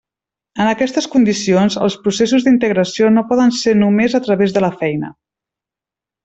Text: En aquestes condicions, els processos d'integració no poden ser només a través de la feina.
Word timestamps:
En 0.63 0.69
aquestes 0.69 1.07
condicions, 1.15 1.77
els 1.87 1.97
processos 2.07 2.47
d'integració 2.47 3.11
no 3.19 3.25
poden 3.33 3.55
ser 3.61 3.75
només 3.83 4.17
a 4.21 4.23
través 4.29 4.57
de 4.57 4.65
la 4.65 4.73
feina. 4.83 5.13